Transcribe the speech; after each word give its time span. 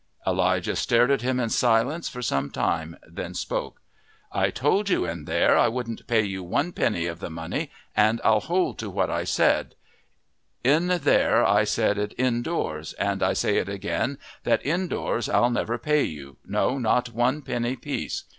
Elijah 0.25 0.75
stared 0.75 1.11
at 1.11 1.21
him 1.21 1.39
in 1.39 1.47
silence 1.51 2.09
for 2.09 2.23
some 2.23 2.49
time, 2.49 2.97
then 3.07 3.35
spoke: 3.35 3.79
"I 4.31 4.49
told 4.49 4.89
you 4.89 5.05
in 5.05 5.25
there 5.25 5.55
I 5.55 5.67
wouldn't 5.67 6.07
pay 6.07 6.23
you 6.23 6.41
one 6.43 6.71
penny 6.71 7.05
of 7.05 7.19
the 7.19 7.29
money 7.29 7.69
and 7.95 8.19
I'll 8.23 8.39
hold 8.39 8.79
to 8.79 8.89
what 8.89 9.11
I 9.11 9.25
said 9.25 9.75
in 10.63 10.87
there 10.87 11.45
I 11.45 11.65
said 11.65 11.99
it 11.99 12.15
indoors, 12.17 12.93
and 12.93 13.21
I 13.21 13.33
say 13.33 13.59
again 13.59 14.17
that 14.41 14.65
indoors 14.65 15.29
I'll 15.29 15.51
never 15.51 15.77
pay 15.77 16.01
you 16.01 16.37
no, 16.43 16.79
not 16.79 17.09
one 17.13 17.43
penny 17.43 17.75
piece. 17.75 18.23